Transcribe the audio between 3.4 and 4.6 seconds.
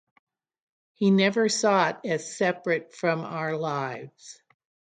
lives.